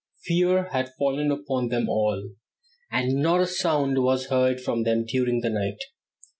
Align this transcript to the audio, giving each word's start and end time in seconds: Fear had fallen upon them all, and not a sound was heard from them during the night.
Fear 0.23 0.63
had 0.71 0.95
fallen 0.97 1.29
upon 1.29 1.67
them 1.69 1.87
all, 1.87 2.31
and 2.91 3.21
not 3.21 3.39
a 3.39 3.45
sound 3.45 3.99
was 4.01 4.29
heard 4.29 4.59
from 4.59 4.81
them 4.81 5.05
during 5.05 5.41
the 5.41 5.51
night. 5.51 5.77